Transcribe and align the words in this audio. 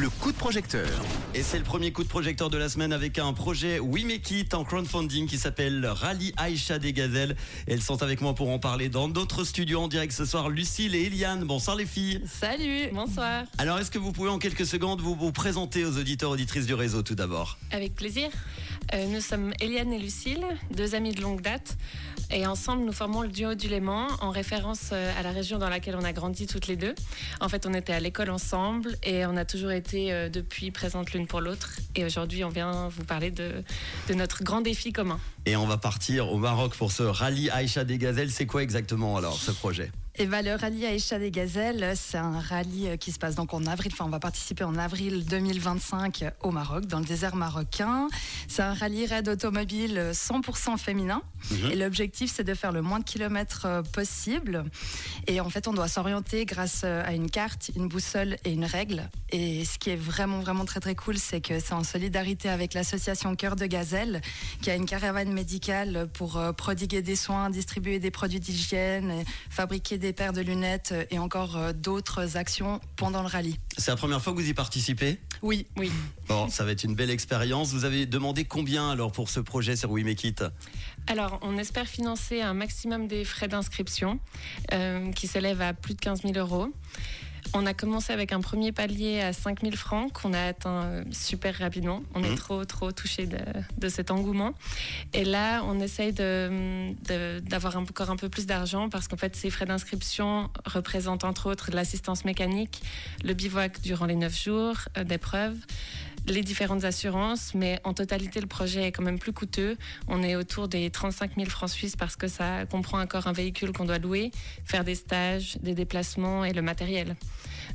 le 0.00 0.08
coup 0.08 0.32
de 0.32 0.36
projecteur. 0.38 0.88
Et 1.34 1.42
c'est 1.42 1.58
le 1.58 1.64
premier 1.64 1.92
coup 1.92 2.02
de 2.02 2.08
projecteur 2.08 2.48
de 2.48 2.56
la 2.56 2.70
semaine 2.70 2.90
avec 2.90 3.18
un 3.18 3.34
projet 3.34 3.78
We 3.80 4.04
Make 4.04 4.30
It 4.30 4.54
en 4.54 4.64
crowdfunding 4.64 5.26
qui 5.26 5.36
s'appelle 5.36 5.84
Rallye 5.84 6.32
Aïcha 6.38 6.78
des 6.78 6.94
Gazelles. 6.94 7.36
Elles 7.66 7.82
sont 7.82 8.02
avec 8.02 8.22
moi 8.22 8.34
pour 8.34 8.48
en 8.48 8.58
parler 8.58 8.88
dans 8.88 9.08
notre 9.08 9.44
studio 9.44 9.82
en 9.82 9.88
direct 9.88 10.14
ce 10.14 10.24
soir. 10.24 10.48
Lucille 10.48 10.94
et 10.94 11.02
Eliane. 11.02 11.44
Bonsoir 11.44 11.76
les 11.76 11.84
filles. 11.84 12.22
Salut, 12.26 12.88
bonsoir. 12.94 13.44
Alors 13.58 13.78
est-ce 13.78 13.90
que 13.90 13.98
vous 13.98 14.12
pouvez 14.12 14.30
en 14.30 14.38
quelques 14.38 14.64
secondes 14.64 15.02
vous, 15.02 15.14
vous 15.14 15.32
présenter 15.32 15.84
aux 15.84 15.98
auditeurs 15.98 16.30
auditrices 16.30 16.64
du 16.64 16.74
réseau 16.74 17.02
tout 17.02 17.14
d'abord? 17.14 17.58
Avec 17.70 17.94
plaisir. 17.94 18.30
Euh, 18.92 19.06
nous 19.06 19.20
sommes 19.20 19.52
Eliane 19.60 19.92
et 19.92 19.98
Lucille, 19.98 20.44
deux 20.74 20.94
amies 20.94 21.12
de 21.12 21.20
longue 21.20 21.40
date. 21.40 21.76
Et 22.32 22.46
ensemble, 22.46 22.84
nous 22.84 22.92
formons 22.92 23.22
le 23.22 23.28
duo 23.28 23.54
du 23.54 23.68
Léman 23.68 24.08
en 24.20 24.30
référence 24.30 24.90
euh, 24.92 25.12
à 25.18 25.22
la 25.22 25.30
région 25.30 25.58
dans 25.58 25.68
laquelle 25.68 25.96
on 25.96 26.04
a 26.04 26.12
grandi 26.12 26.46
toutes 26.46 26.66
les 26.66 26.76
deux. 26.76 26.94
En 27.40 27.48
fait, 27.48 27.66
on 27.66 27.74
était 27.74 27.92
à 27.92 28.00
l'école 28.00 28.30
ensemble 28.30 28.96
et 29.02 29.26
on 29.26 29.36
a 29.36 29.44
toujours 29.44 29.70
été 29.70 30.12
euh, 30.12 30.28
depuis 30.28 30.70
présentes 30.70 31.12
l'une 31.12 31.26
pour 31.26 31.40
l'autre. 31.40 31.78
Et 31.94 32.04
aujourd'hui, 32.04 32.44
on 32.44 32.48
vient 32.48 32.88
vous 32.88 33.04
parler 33.04 33.30
de, 33.30 33.62
de 34.08 34.14
notre 34.14 34.42
grand 34.42 34.60
défi 34.60 34.92
commun. 34.92 35.20
Et 35.46 35.56
on 35.56 35.66
va 35.66 35.76
partir 35.76 36.32
au 36.32 36.38
Maroc 36.38 36.74
pour 36.76 36.92
ce 36.92 37.02
rallye 37.02 37.50
Aïcha 37.50 37.84
des 37.84 37.98
Gazelles. 37.98 38.30
C'est 38.30 38.46
quoi 38.46 38.62
exactement 38.62 39.16
alors 39.16 39.36
ce 39.36 39.52
projet? 39.52 39.90
Et 40.16 40.26
bah, 40.26 40.42
le 40.42 40.54
rallye 40.54 40.86
Aïcha 40.86 41.18
des 41.20 41.30
Gazelles, 41.30 41.92
c'est 41.94 42.18
un 42.18 42.40
rallye 42.40 42.88
euh, 42.88 42.96
qui 42.96 43.12
se 43.12 43.18
passe 43.18 43.36
donc 43.36 43.54
en 43.54 43.64
avril, 43.66 43.92
enfin 43.92 44.04
on 44.04 44.10
va 44.10 44.18
participer 44.18 44.64
en 44.64 44.74
avril 44.74 45.24
2025 45.24 46.24
au 46.42 46.50
Maroc, 46.50 46.86
dans 46.86 46.98
le 46.98 47.04
désert 47.04 47.36
marocain. 47.36 48.08
C'est 48.48 48.62
un 48.62 48.74
rallye 48.74 49.06
raid 49.06 49.28
automobile 49.28 50.10
100% 50.12 50.78
féminin. 50.78 51.22
Mhm. 51.50 51.70
Et 51.70 51.76
l'objectif, 51.76 52.32
c'est 52.34 52.42
de 52.42 52.54
faire 52.54 52.72
le 52.72 52.82
moins 52.82 52.98
de 52.98 53.04
kilomètres 53.04 53.66
euh, 53.66 53.82
possible. 53.82 54.64
Et 55.28 55.40
en 55.40 55.48
fait, 55.48 55.68
on 55.68 55.72
doit 55.72 55.88
s'orienter 55.88 56.44
grâce 56.44 56.82
euh, 56.84 57.06
à 57.06 57.12
une 57.12 57.30
carte, 57.30 57.70
une 57.76 57.86
boussole 57.86 58.36
et 58.44 58.50
une 58.50 58.64
règle. 58.64 59.08
Et 59.30 59.64
ce 59.64 59.78
qui 59.78 59.90
est 59.90 59.96
vraiment, 59.96 60.40
vraiment 60.40 60.64
très, 60.64 60.80
très 60.80 60.96
cool, 60.96 61.18
c'est 61.18 61.40
que 61.40 61.60
c'est 61.60 61.72
en 61.72 61.84
solidarité 61.84 62.48
avec 62.48 62.74
l'association 62.74 63.36
Cœur 63.36 63.54
de 63.54 63.66
Gazelle, 63.66 64.20
qui 64.60 64.70
a 64.70 64.74
une 64.74 64.86
caravane 64.86 65.32
médicale 65.32 66.08
pour 66.12 66.42
prodiguer 66.56 67.00
des 67.00 67.16
soins, 67.16 67.48
distribuer 67.48 68.00
des 68.00 68.10
produits 68.10 68.40
d'hygiène, 68.40 69.24
fabriquer 69.48 69.99
des 70.00 70.12
paires 70.12 70.32
de 70.32 70.40
lunettes 70.40 70.94
et 71.10 71.18
encore 71.18 71.56
euh, 71.56 71.72
d'autres 71.72 72.36
actions 72.36 72.80
pendant 72.96 73.22
le 73.22 73.28
rallye. 73.28 73.58
C'est 73.76 73.90
la 73.90 73.96
première 73.96 74.20
fois 74.20 74.32
que 74.32 74.38
vous 74.38 74.48
y 74.48 74.54
participez? 74.54 75.20
Oui, 75.42 75.66
oui. 75.76 75.92
Bon, 76.26 76.48
ça 76.48 76.64
va 76.64 76.72
être 76.72 76.84
une 76.84 76.94
belle 76.94 77.10
expérience. 77.10 77.72
Vous 77.72 77.84
avez 77.84 78.06
demandé 78.06 78.44
combien 78.44 78.90
alors 78.90 79.12
pour 79.12 79.28
ce 79.28 79.40
projet 79.40 79.76
sur 79.76 79.90
We 79.90 80.04
Make 80.04 80.24
It 80.24 80.44
Alors, 81.06 81.38
on 81.42 81.56
espère 81.58 81.86
financer 81.86 82.40
un 82.40 82.54
maximum 82.54 83.06
des 83.06 83.24
frais 83.24 83.48
d'inscription 83.48 84.18
euh, 84.72 85.12
qui 85.12 85.28
s'élèvent 85.28 85.62
à 85.62 85.74
plus 85.74 85.94
de 85.94 86.00
15 86.00 86.22
000 86.22 86.34
euros. 86.36 86.72
On 87.54 87.66
a 87.66 87.74
commencé 87.74 88.12
avec 88.12 88.32
un 88.32 88.40
premier 88.40 88.72
palier 88.72 89.20
à 89.20 89.32
5000 89.32 89.76
francs 89.76 90.12
qu'on 90.12 90.32
a 90.32 90.42
atteint 90.42 90.84
euh, 90.84 91.04
super 91.10 91.54
rapidement. 91.58 92.02
On 92.14 92.22
est 92.22 92.30
mmh. 92.30 92.36
trop, 92.36 92.64
trop 92.64 92.92
touché 92.92 93.26
de, 93.26 93.88
cet 93.88 94.10
engouement. 94.10 94.54
Et 95.12 95.24
là, 95.24 95.62
on 95.64 95.80
essaye 95.80 96.12
d'avoir 96.12 97.76
encore 97.76 98.10
un 98.10 98.16
peu 98.16 98.28
plus 98.28 98.46
d'argent 98.46 98.88
parce 98.88 99.08
qu'en 99.08 99.16
fait, 99.16 99.34
ces 99.36 99.50
frais 99.50 99.66
d'inscription 99.66 100.48
représentent 100.64 101.24
entre 101.24 101.50
autres 101.50 101.70
l'assistance 101.72 102.24
mécanique, 102.24 102.82
le 103.24 103.34
bivouac 103.34 103.80
durant 103.80 104.06
les 104.06 104.16
9 104.16 104.42
jours 104.42 104.76
euh, 104.96 105.04
d'épreuve, 105.04 105.56
les 106.30 106.42
différentes 106.42 106.84
assurances, 106.84 107.54
mais 107.54 107.80
en 107.84 107.94
totalité, 107.94 108.40
le 108.40 108.46
projet 108.46 108.84
est 108.84 108.92
quand 108.92 109.02
même 109.02 109.18
plus 109.18 109.32
coûteux. 109.32 109.76
On 110.08 110.22
est 110.22 110.36
autour 110.36 110.68
des 110.68 110.90
35 110.90 111.32
000 111.36 111.48
francs 111.48 111.70
suisses 111.70 111.96
parce 111.96 112.16
que 112.16 112.28
ça 112.28 112.66
comprend 112.66 113.00
encore 113.00 113.26
un 113.26 113.32
véhicule 113.32 113.72
qu'on 113.72 113.84
doit 113.84 113.98
louer, 113.98 114.30
faire 114.64 114.84
des 114.84 114.94
stages, 114.94 115.58
des 115.62 115.74
déplacements 115.74 116.44
et 116.44 116.52
le 116.52 116.62
matériel. 116.62 117.16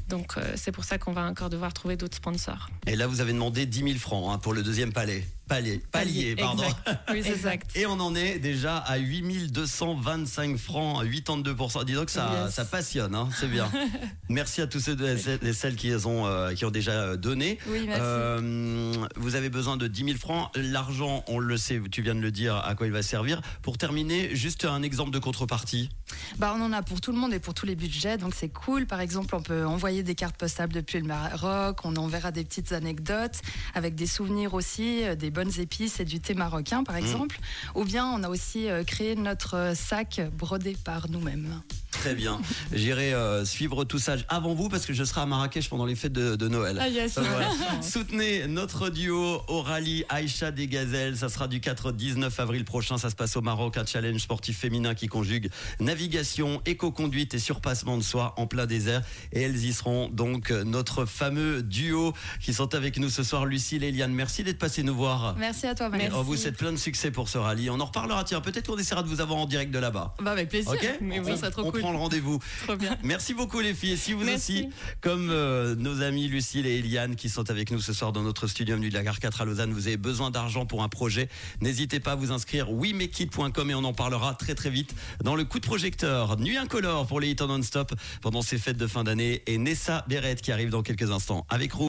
Donc 0.10 0.38
euh, 0.38 0.54
c'est 0.56 0.72
pour 0.72 0.84
ça 0.84 0.98
qu'on 0.98 1.12
va 1.12 1.26
encore 1.26 1.50
devoir 1.50 1.74
trouver 1.74 1.98
d'autres 1.98 2.18
sponsors. 2.18 2.70
Et 2.88 2.96
là, 2.96 3.08
vous 3.08 3.22
avez 3.22 3.34
demandé 3.34 3.66
10 3.66 3.84
000 3.84 3.96
francs 3.98 4.34
hein, 4.34 4.38
pour 4.38 4.54
le 4.54 4.64
deuxième 4.64 4.94
palais. 4.94 5.24
Palier, 5.48 5.82
palier, 5.92 6.36
pardon. 6.36 6.64
Oui, 7.12 7.22
c'est 7.24 7.32
exact. 7.32 7.70
Et 7.76 7.86
on 7.86 8.00
en 8.00 8.16
est 8.16 8.40
déjà 8.40 8.78
à 8.78 8.98
8225 8.98 10.58
francs, 10.58 11.06
82%. 11.06 11.86
Dis 11.86 11.94
donc, 11.94 12.10
ça, 12.10 12.50
ça 12.50 12.66
passionne, 12.66 13.14
hein, 13.14 13.30
c'est 13.40 13.48
bien. 13.48 13.70
merci 14.30 14.62
à 14.62 14.68
tous 14.68 14.80
ceux 14.80 14.98
et 15.00 15.54
celles 15.54 15.76
qui 15.76 15.94
ont, 16.06 16.26
euh, 16.26 16.54
qui 16.54 16.66
ont 16.66 16.72
déjà 16.72 17.16
donné. 17.16 17.60
Oui, 17.68 17.84
merci. 17.86 18.02
Euh, 18.04 18.92
vous 19.16 19.36
avez 19.36 19.50
besoin 19.50 19.78
de 19.78 19.88
10 19.88 20.06
000 20.06 20.18
francs. 20.18 20.50
L'argent, 20.56 21.24
on 21.28 21.38
le 21.38 21.58
sait, 21.58 21.80
tu 21.92 22.02
viens 22.02 22.16
de 22.16 22.22
le 22.22 22.32
dire, 22.32 22.56
à 22.56 22.74
quoi 22.74 22.88
il 22.88 22.94
va 22.94 23.04
servir. 23.04 23.42
Pour 23.62 23.78
terminer, 23.78 24.36
juste 24.36 24.66
un 24.66 24.82
exemple 24.82 25.12
de 25.12 25.20
contrepartie. 25.20 25.90
Bah, 26.38 26.56
on 26.58 26.62
en 26.62 26.74
a 26.74 26.82
pour 26.82 27.02
tout 27.02 27.12
le 27.12 27.18
monde 27.18 27.34
et 27.34 27.40
pour 27.40 27.54
tous 27.54 27.66
les 27.66 27.76
budgets, 27.76 28.18
donc 28.18 28.34
c'est 28.34 28.50
cool. 28.50 28.88
Par 28.88 29.00
exemple, 29.00 29.36
on 29.36 29.42
peut 29.42 29.66
envoyer 29.66 30.02
des 30.02 30.16
cartes 30.16 30.38
postales 30.38 30.70
depuis 30.70 31.00
le 31.00 31.06
Maroc, 31.06 31.86
on 31.86 31.96
enverra 31.98 32.32
des 32.32 32.44
petites 32.44 32.72
anecdotes 32.72 33.42
avec 33.74 33.96
des 33.96 34.08
souvenirs 34.08 34.54
aussi, 34.54 35.04
euh, 35.04 35.16
des 35.16 35.35
bonnes 35.36 35.60
épices 35.60 36.00
et 36.00 36.06
du 36.06 36.20
thé 36.20 36.34
marocain, 36.34 36.84
par 36.84 36.96
mmh. 36.96 37.00
exemple. 37.00 37.40
Ou 37.76 37.84
bien 37.84 38.08
on 38.08 38.24
a 38.24 38.30
aussi 38.30 38.70
euh, 38.70 38.84
créé 38.84 39.16
notre 39.16 39.74
sac 39.76 40.22
brodé 40.36 40.76
par 40.84 41.10
nous-mêmes. 41.10 41.62
Très 42.02 42.16
bien. 42.16 42.40
J'irai 42.74 43.14
euh, 43.14 43.46
suivre 43.46 43.84
tout 43.84 44.00
ça 44.00 44.16
avant 44.30 44.54
vous 44.54 44.70
parce 44.70 44.86
que 44.86 44.94
je 44.94 45.04
serai 45.04 45.22
à 45.22 45.26
Marrakech 45.26 45.70
pendant 45.70 45.86
les 45.86 45.96
fêtes 45.96 46.14
de, 46.14 46.48
Noël. 46.48 46.78
Ah 46.80 46.88
yes. 46.88 47.18
Soutenez 47.82 48.48
notre 48.48 48.90
duo 48.90 49.42
au 49.48 49.62
rallye 49.62 50.06
Aïcha 50.10 50.52
des 50.52 50.68
Gazelles. 50.68 51.18
Ça 51.18 51.30
sera 51.30 51.48
du 51.48 51.60
4 51.60 51.90
au 51.90 51.92
19 51.92 52.40
avril 52.40 52.66
prochain. 52.66 52.98
Ça 52.98 53.10
se 53.10 53.16
passe 53.16 53.36
au 53.36 53.42
Maroc, 53.42 53.78
un 53.78 53.86
challenge 53.86 54.22
sportif 54.22 54.60
féminin 54.60 54.94
qui 54.94 55.08
conjugue 55.08 55.50
navigation, 55.80 56.62
éco-conduite 56.66 57.34
et 57.34 57.40
surpassement 57.40 57.98
de 57.98 58.04
soi 58.04 58.34
en 58.38 58.48
plein 58.48 58.66
désert. 58.66 59.02
Et 59.32 59.42
elles 59.42 59.66
y 59.66 59.74
seront 59.74 60.10
donc 60.10 60.52
notre 60.52 61.06
fameux 61.06 61.64
duo 61.64 62.14
qui 62.42 62.54
sont 62.54 62.76
avec 62.76 62.98
nous 62.98 63.10
ce 63.10 63.24
soir, 63.24 63.46
Lucille 63.46 63.84
et 63.84 63.88
Eliane. 63.88 64.14
Merci 64.14 64.44
d'être 64.44 64.60
passées 64.60 64.84
nous 64.84 64.96
voir. 64.96 65.36
Merci 65.38 65.68
à 65.68 65.76
toi, 65.76 65.90
Merci. 65.90 66.16
Oh, 66.16 66.24
vous 66.24 66.48
êtes 66.48 66.58
plein 66.58 66.72
de 66.72 66.78
succès 66.78 67.12
pour 67.12 67.30
ce 67.30 67.38
rallye. 67.38 67.70
On 67.70 67.80
en 67.80 67.86
reparlera. 67.86 68.24
Tiens, 68.24 68.42
peut-être 68.42 68.68
qu'on 68.68 68.78
essaiera 68.78 69.04
de 69.04 69.08
vous 69.08 69.22
avoir 69.22 69.40
en 69.40 69.46
direct 69.46 69.72
de 69.72 69.80
là-bas. 69.80 70.14
Bah 70.22 70.32
avec 70.32 70.50
plaisir. 70.50 70.72
Ok. 70.72 70.98
Mais 71.02 71.20
oui, 71.20 71.38
ça 71.38 71.52
trop 71.52 71.72
cool 71.72 71.82
rendez-vous. 71.94 72.40
Trop 72.64 72.76
bien. 72.76 72.98
Merci 73.04 73.34
beaucoup 73.34 73.60
les 73.60 73.74
filles. 73.74 73.94
Et 73.94 73.98
si 73.98 74.14
vous 74.14 74.28
aussi, 74.28 74.70
comme 75.02 75.30
euh, 75.30 75.76
nos 75.76 76.02
amis 76.02 76.28
Lucille 76.28 76.66
et 76.66 76.80
Eliane 76.80 77.16
qui 77.16 77.30
sont 77.30 77.50
avec 77.50 77.72
nous 77.72 77.82
ce 77.82 77.94
soir 77.94 78.12
dans 78.12 78.24
notre 78.24 78.48
studio 78.48 78.78
de 78.78 78.94
la 78.94 79.04
gare 79.04 79.20
4 79.20 79.42
à 79.42 79.46
Lausanne, 79.46 79.72
vous 79.72 79.88
avez 79.88 79.98
besoin 79.98 80.32
d'argent 80.32 80.66
pour 80.66 80.84
un 80.84 80.90
projet, 80.90 81.30
n'hésitez 81.62 82.00
pas 82.00 82.14
à 82.14 82.16
vous 82.16 82.32
inscrire 82.32 82.72
wimekit.com 82.72 83.70
et 83.70 83.76
on 83.76 83.84
en 83.84 83.94
parlera 83.94 84.34
très 84.34 84.56
très 84.56 84.70
vite 84.70 84.96
dans 85.24 85.36
le 85.36 85.44
coup 85.44 85.60
de 85.60 85.66
projecteur. 85.66 86.38
Nuit 86.40 86.58
incolore 86.58 87.08
pour 87.08 87.20
les 87.20 87.30
hits 87.30 87.36
non-stop 87.40 87.94
pendant 88.22 88.42
ces 88.42 88.58
fêtes 88.58 88.78
de 88.78 88.88
fin 88.88 89.04
d'année 89.04 89.44
et 89.46 89.58
Nessa 89.58 90.04
Beret 90.08 90.36
qui 90.36 90.52
arrive 90.52 90.70
dans 90.70 90.84
quelques 90.84 91.12
instants 91.12 91.46
avec 91.50 91.74
Rouge. 91.74 91.84